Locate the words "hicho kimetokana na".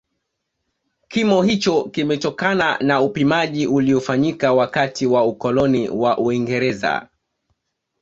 1.43-3.01